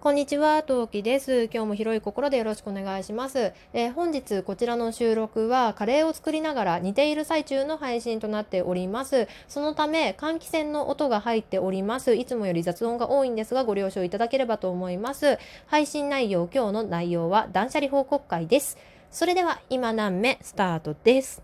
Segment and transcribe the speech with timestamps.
[0.00, 1.50] こんにちは、トウキです。
[1.52, 3.52] 今日も広い心でよろしくお願いします。
[3.72, 9.26] えー、本日こちらの収録はカレーを作りながら煮ている最中の配信となっております。
[9.48, 12.14] そのため換気扇の音が入っております。
[12.14, 15.36] いつもより雑音が多いんですがご了承いただければと思います。
[15.66, 18.78] 配信内容、今日の内容は断捨離報告会です。
[19.10, 21.42] それでは今何目スタートです。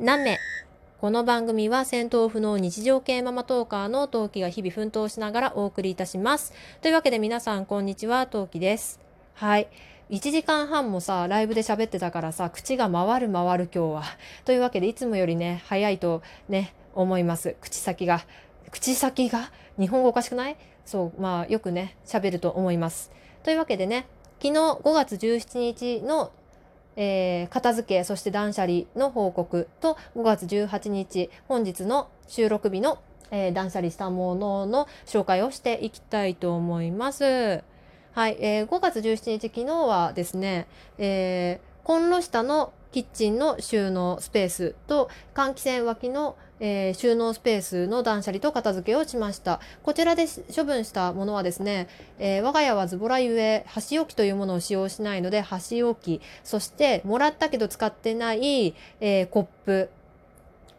[0.00, 0.40] 何目
[1.02, 6.52] この番組は戦闘不能日常系ママトーカーの陶器が日々奮闘しながらお送りいたします。
[6.80, 9.00] というわけで皆さんこんにちは、陶器です。
[9.34, 9.66] はい。
[10.10, 14.02] 1時間半もさ、ライブで喋ってたからさ、口が回る回る今日は。
[14.44, 17.56] というわけでいつもよりね、早いとね、思います。
[17.60, 18.24] 口先が。
[18.70, 19.50] 口先が？
[19.80, 20.56] 日本語おかしくない？
[20.84, 23.10] そう、まあよくね、喋ると思います。
[23.42, 24.06] というわけでね、
[24.40, 26.30] 昨日5月17日の
[26.96, 32.98] えー、片付けそして断捨離の報告と5月18日本日の収録日の、
[33.30, 37.62] えー、断捨離したものの紹介をしていきたいと思います。
[38.14, 40.66] はい、えー、5月17日昨日はですね、
[40.98, 49.60] えー、コンロ下のキッチンの収納スペースと換気扇脇の、えー、収納スペースの断捨離と片付けをしました。
[49.82, 59.90] こちらで処分したものはですね、えー、我が家はズボラゆえ箸置きというものを使用しないので箸置き、そしてもらったけど使ってない、えー、コップ、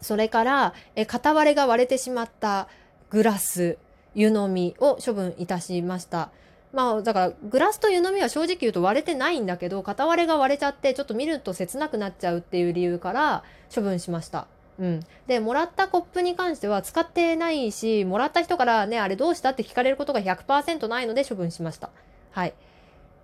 [0.01, 2.67] それから、え片割れが割れてしまった
[3.09, 3.77] グラス、
[4.13, 6.29] 湯飲みを処分いたしました。
[6.73, 13.43] まあだからグラスと湯飲みは正直言うと割れてないんだけど片割れが割れちゃってちょっと見ると切なくなっちゃうっていう理由から
[13.73, 14.47] 処分しました。
[14.79, 21.91] うん、でもらったコップに関しては使ってないしもらった人からねあれどうしたって聞かれることが100%ないので処分しました。
[22.31, 22.53] はい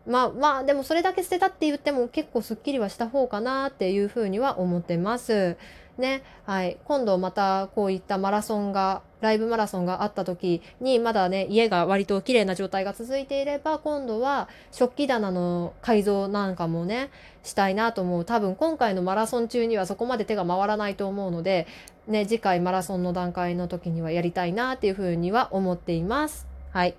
[0.05, 5.57] まあまあでもそれだけ捨てたって言っても結構すっきりはした方かなっていうふうには思ってます。
[5.99, 17.09] ね、はい、今度またこういったマラソンがライブマラソンがあった時にまだね家が割と綺麗な状態が続いていれば今度は食器棚の改造なんかもね
[17.43, 18.25] したいなと思う。
[18.25, 21.67] 多分今回のマラソン中にはそこまで手が回らないと思うので、
[22.07, 26.47] ね、次回マラソンの段階の時にはやりたいなっていうふうには思っています。
[26.71, 26.95] はい。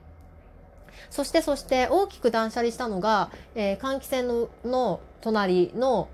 [1.09, 6.09] そしてそして大きく断捨離したのが、えー、換気扇のの隣の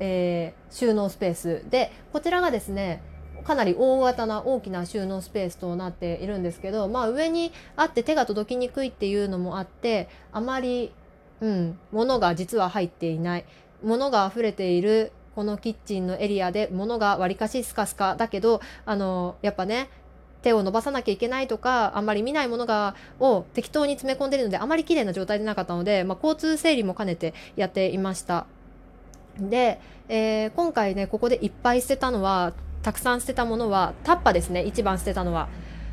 [0.00, 3.02] えー、収納スペースでこちらがですね
[3.44, 10.92] かなり大型な大きな収納スペースとなっているんですけど、まあ、上にあって手が届きにくいっていうのもあってあまり、
[11.40, 13.44] うん、物が実は入っていない
[13.82, 19.90] 物が溢れているこのキッチンのエリアで物がわりかしスカスカだけどあのやっぱね
[20.42, 28.46] 手を伸ばさなきゃいけないとかあんまり見ないものがを適当に詰め込んでいるのであまり綺麗な状態でなかったので、まあ、交通整理も兼ねてやっていました。
[29.38, 32.52] で、えー、今回ねここでいっぱい捨てたのは
[32.82, 35.48] たくさん捨てたものはタッパですね一番捨てたのは。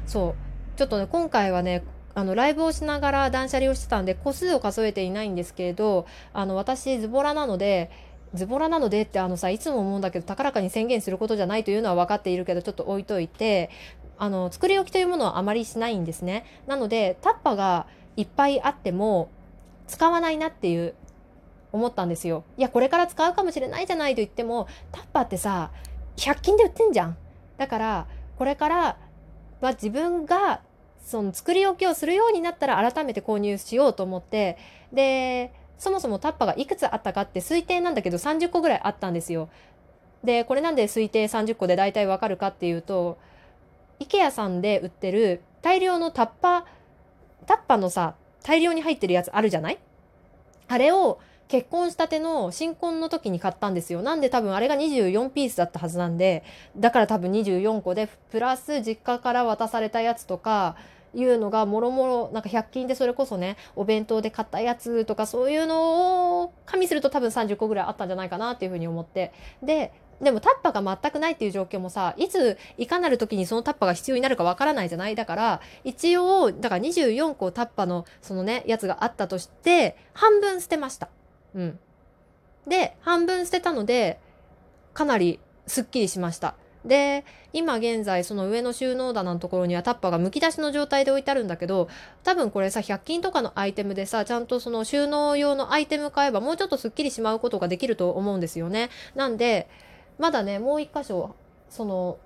[0.06, 0.36] そ
[0.76, 0.78] う。
[0.78, 7.90] ちょっとね今回はねあのライブをしながら断捨離をしてたんで個数を数えていないんですけれどあの私ズボラなので
[8.34, 13.70] ズボラなのでってあのさいつも思うんだけど高らかに宣言することじゃないというのは分かっているけどちょっと置いといて
[14.18, 16.46] あの作り置きというものはあまりしないんですね。
[16.68, 17.88] なのでタッパが
[18.18, 19.30] いっぱいあっても
[19.88, 20.94] 使わないなっていう
[21.72, 22.44] 思ったんですよ。
[22.58, 25.72] いやこれから使うかもしれないじゃないと言ってもタッパーってさ
[26.18, 27.18] 100均で売ってんじゃん。
[27.58, 28.98] だからこれから
[29.62, 30.62] は自分が
[31.04, 34.58] その作り置きをするようになったら改めて購入しようと思って
[34.92, 39.50] でそもそもタッパがいくつあったかって推定なんだけど30個ぐらいあったんですよ。
[40.24, 43.18] でこれなんで推定30個で大体わかるかっていうと
[44.00, 46.66] IKEA さんで売ってる大量のタッパ
[47.48, 49.80] タッパのさ大量に入ってるやつあるじゃない？
[50.68, 51.20] あれを
[51.52, 54.02] 結婚したての新婚の時に買ったんですよ。
[54.02, 56.46] なんで多分あれが24ピースだったはずなんで、
[56.78, 60.78] だから多分24個で、プラス実家から渡されたやつとか、
[61.14, 69.92] いうのがもろもろなんか100均でそれこそねお弁当で買ったやつとかそういうのを加味すると多分30個ぐらいあったんじゃないかなっていうふうに思ってで
[70.22, 81.10] でもタッパが全くないっていう状況もさいついかなる時にそのタッパが必要になるかわからないじゃないだから一応だから24個タッパのそのねやつがあったとして半分捨てました。
[81.56, 81.80] うん。
[82.68, 84.20] で、半分捨てたので、
[84.94, 86.56] かなりすっきりしました。
[86.86, 91.90] で、今現在その上の収納棚のところにはタッパーがむき出しの状態で置いてあるんだけど、
[92.24, 98.90] 多分これさ、100均とかのアイテムでさ、ちゃんとその収納用のアイテム買えばもうちょっとすっきりしまうことができると思うんですよね。
[99.16, 99.68] なんで、
[100.18, 101.36] まだね、もう一箇所、
[101.70, 102.18] その、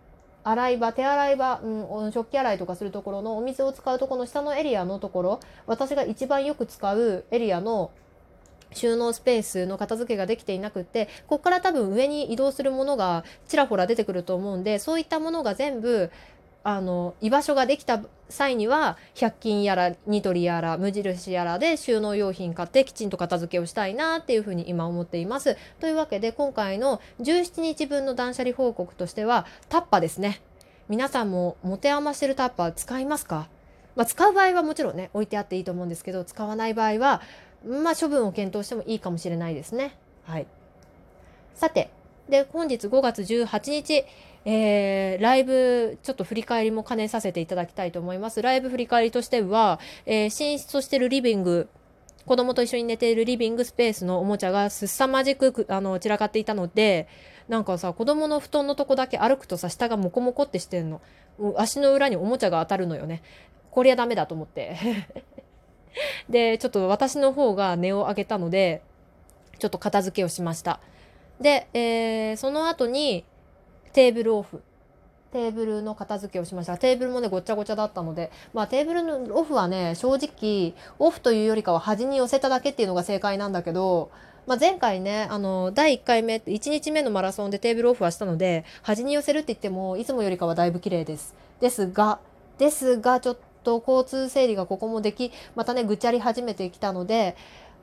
[0.44, 7.92] 洗い場、手洗い場、うん、食器洗いとかするところのお水を使うとこの下のエリアのところ、私が一番よく使うエリアの
[8.76, 16.12] 収納スペースの片付けができていなくってここから多分上に移動するものがちらほら出てくると思うんでそういったものが全部
[16.68, 25.58] あの居場所ができた際には100均やらニトリやら無印やらで収納用品買ってきちんと片付けをしたいなっていうふうに今思っています。
[25.80, 30.42] というわけで今回の17日分の断捨離報告としてはタッパですね。
[30.90, 33.48] 皆さんも持て余してるタッパー使いますか？
[33.96, 37.22] まあ、使う場合はもちろんね置いてあっていいと思うんですけど使わない場合は
[37.66, 39.98] まあ処分を検討してもいいかもしれないですね。
[40.24, 40.48] はい。
[41.54, 41.90] さて
[42.30, 44.06] で本日5月18日
[44.48, 48.44] えー、ライブちょっと振り返りも兼ねさせていただきたいと思います。
[48.44, 51.68] ライブ振り返りとしては、えー、寝室としてるリビング、
[52.28, 57.08] 子供と一緒に寝ているリビングスペースのおもちゃがすさまじくあの散らかっていたので、
[57.48, 61.02] なんかさ、子供の布団のとこだけ歩くとさ、下がモコモコってしてんの。
[61.58, 63.24] 足の裏におもちゃが当たるのよね。
[63.72, 64.78] こりゃダメだと思って。
[66.30, 68.82] で、ちょっと私の方が値を上げたので、
[69.60, 70.80] ちょっと片付けをしました。
[71.40, 73.26] で、えー、その後に、
[73.94, 74.62] テーブルオフ。
[75.32, 76.78] テーブルの片付けをしました。
[76.78, 78.32] テーブルもねごちゃごちゃだったので。
[78.54, 84.12] まあテーブルのオフはね正直オフというよりかは端に寄せただけっていうのが正解なんだけど
[84.48, 91.36] まあ、前回ねあの第1回目1日目のマラソンでテーブルオフはしたので端に寄せるって言ってもいつもよりかはだいぶ綺麗です。
[91.60, 92.20] ですが
[92.58, 97.36] ですがちょっと交通整理がここもできまたねぐちゃり始めてきたので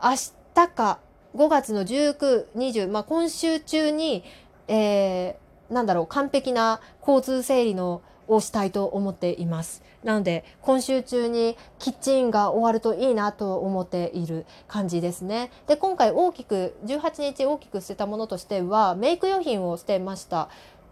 [0.03, 0.13] 明
[0.55, 1.01] 日か
[1.35, 4.25] 5月の1920まあ今週中に
[4.69, 9.83] えー、なんだろう完璧な交通整理のをしたいと思っています。
[10.05, 15.51] なので今週中にキッチンが終わるといいなと思っている感じですね。
[15.67, 20.45] で今回大きく18日大きく捨てたものとしてはメイク用品を捨てました。
[20.45, 20.49] っ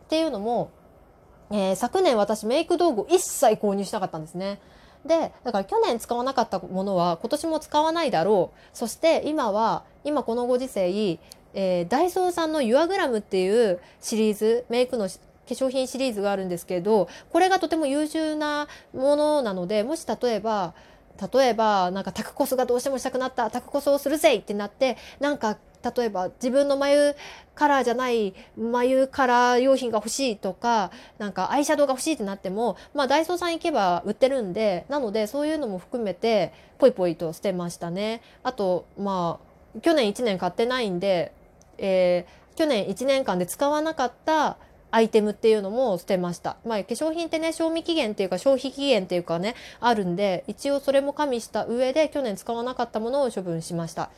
[0.08, 0.70] ていうのも、
[1.50, 4.60] えー、昨年私メイク道具一切購入しなかったんですね。
[5.04, 8.58] でだから去年使わなかったものは今年も使わないだろう。
[8.72, 11.18] そして今は今このご時世
[11.52, 15.14] えー、ダイソーさんのユアグラムっていうシリーズメイクの化
[15.46, 20.74] 粧品シリーズがあるんですけどこれがとても優秀なものなのでもし例えば
[21.32, 27.16] 例えばなんかタクコスがどうしてもしたくなったタクコスをするぜってなってなんか例えば自分の眉
[27.54, 38.22] カラーじゃない眉カラー用品が欲しいとかなんかアイシャドウが欲しいってなってもまあダイソーさん行けば売ってるんでなのでそういうのも含めてポイポイと捨てましたね。
[38.42, 39.38] あとま
[39.76, 41.32] あ去年1年買ってないんで
[41.80, 44.58] えー、去年1年間で使わなかった
[44.92, 46.56] アイテムっていうのも捨てました。
[46.64, 54.10] まあ、化粧品ってね、賞味期限っていうか消費期限っていうかね、あるんで、一応それも加味した上で去年使わなかったものを処分しました。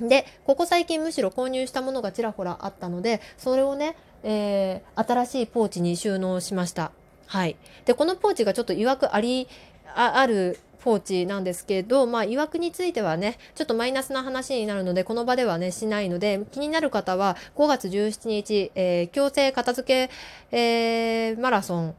[0.00, 6.92] で、ここ最近むしろ購入したものがちらほらあったので、それをね、えー、新しいポーチに収納しました。
[7.26, 7.56] はい。
[7.84, 9.48] で、このポーチがちょっと曰くあり、
[9.94, 21.94] ああるポーチなんですけど、まあ、曰くについてはね、ちょっとマイナスな話になるので、この場ではね、しないので、気になる方は、5月17日、えー、強制片付け、えー、マラソン、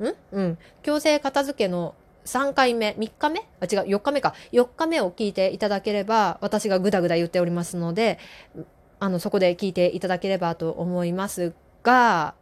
[0.00, 0.14] ん？
[0.32, 0.58] うん。
[0.82, 3.40] 強制片付けの3回目、3日目？
[3.60, 4.34] あ、違う、4日目か。
[4.52, 8.18] 4日目を聞いていただければ、私がぐだぐだ言っておりますので、
[9.00, 11.52] あの、そこで聞いていただければと思います
[11.82, 12.34] が、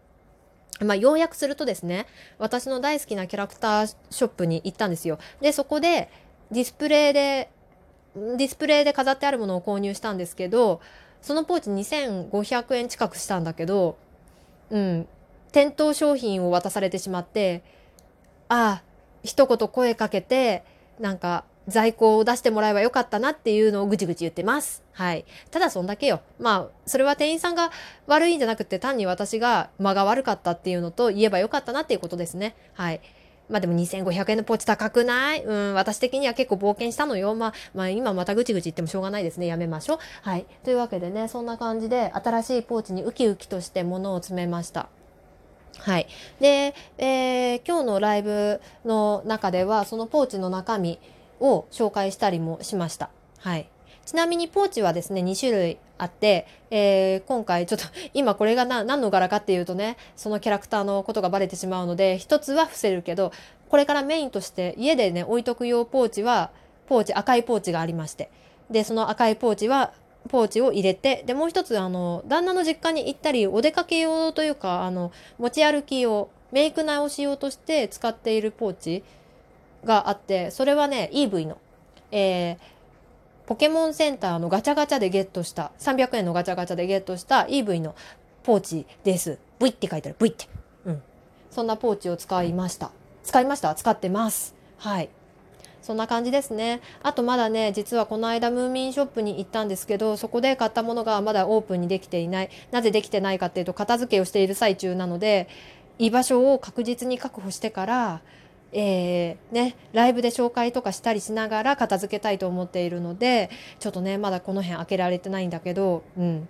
[0.81, 2.07] まあ、要約するとですね、
[2.39, 5.19] 私の大好きなキャラクターショップに行ったんですよ。
[5.41, 6.11] で、そこで
[6.51, 7.51] ディスプレイで、
[8.15, 10.81] ディスプレイで飾ってあるものを購入したんですけど、
[11.23, 13.99] そのポーチ2500円近くしたんだけど、
[14.71, 15.07] うん、
[15.53, 17.63] 店頭商品を渡されてしまって、
[18.49, 18.90] ああ、
[19.23, 20.65] 一言声かけて、
[20.99, 24.83] なんか、在庫を出してもらえばよかったなっていうのをぐちぐち言ってます。
[24.93, 25.25] はい。
[25.51, 26.21] ただそんだけよ。
[26.41, 27.71] まあ、それは店員さんが
[28.07, 32.57] 悪いんじゃなくて単に私が間が悪かったっていうのと言えばよかったなっていうことですね。
[32.73, 33.01] はい。
[33.49, 35.45] まあでも2500円のポーチ高くない？
[35.45, 37.35] うん、私的には結構冒険したのよ。
[37.35, 39.47] まあ、まあ今またぐちぐち言ってもしょうがないですね。
[39.47, 39.99] やめましょう。
[40.23, 40.47] はい。
[40.65, 44.89] というわけでね、そんな感じで新しいポーチにウキウキとして物を詰めました。
[45.79, 46.07] はい。
[46.41, 50.99] で、えー、今日のライブの中では、そのポーチの中身、
[51.41, 53.11] を紹介したりもしました。
[53.39, 53.69] はい。
[54.07, 63.33] ちなみにポーチはですね、2種類あって、えー、今回ちょっと今これが何の柄かっていうとね、そのキャラクターのことがバレてしまうので、一つは伏せるけど、
[63.69, 66.51] これからメインとして家でね、置いとく用ポーチは、
[66.89, 68.31] ポーチ、赤いポーチがありまして。
[68.71, 69.93] で、その赤いポーチは、
[70.29, 79.05] ポーチを入れて、で、もう一つ、あの、旦那の実家に行ったり、お出かけ用というか、あの、持ち歩き用、メイク直し用として使っているポーチ
[79.85, 81.59] があって、それはね、EV の、
[82.11, 82.59] えー、
[83.47, 87.95] ポケモンセンターのガチャガチャでゲットした、300円のガチャガチャでゲットした EV の
[88.43, 89.39] ポーチです。
[89.59, 90.19] V って書いてある。
[90.21, 90.49] V って。
[90.85, 91.03] うん。
[91.51, 92.91] そんなポーチを使いました。
[93.23, 94.55] 使いました使ってます。
[94.79, 95.11] はい。
[95.83, 96.81] そんな感じですね。
[97.03, 102.51] あとまだね、実はこの間ムーミンショップに行ったんですけど、そこで買ったものがまだオープンにできていない。
[102.71, 105.49] なぜできてないかっていうと、片付けをしている最中なので、
[105.99, 108.21] 居場所を確実に確保してから
[108.73, 116.49] えー、ね、ライブで紹介とかしたりしながら片付けたいと思っているのでちょっとねまだこの辺開けられてないんだけど、うん、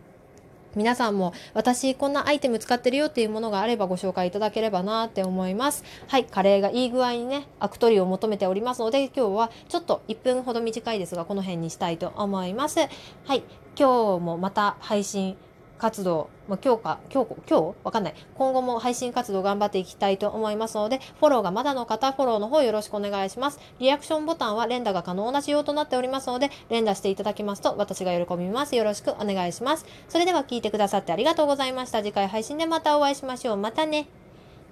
[0.76, 5.84] 皆さんも私こんなアイテム使ってるよっていうものがあればご紹介いただければなって思います。
[6.08, 12.80] はい、カレーがいい具合にね、アク取りを求めておりますので、今日はちょっと1分ほど短いですが、この辺にしたいと思います。
[12.80, 12.86] は
[13.34, 13.42] い、
[13.76, 15.36] 今日もまた配信
[15.80, 18.14] 活動、まあ、今日か、今日、今日わかんない。
[18.34, 23.58] 今後も配信活動頑張っていきたいと思いますので、フォローがまだの方、フォローの方よろしくお願いします。
[23.78, 28.76] リアクションボタンは連打が可能な仕様となっておりますので、連打していただきますと私が喜びます。
[28.76, 29.86] よろしくお願いします。
[30.08, 32.02] それでは聞いてくださってありがとうございました。
[32.02, 33.56] 次回配信でまたお会いしましょう。
[33.56, 34.06] またね。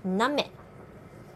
[0.04, 0.50] なめ。